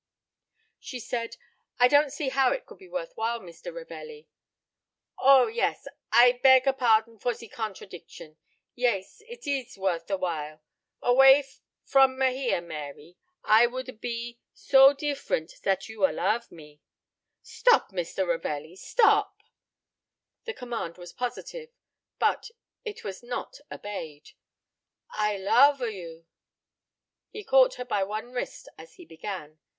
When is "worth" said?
2.89-3.11, 9.77-10.09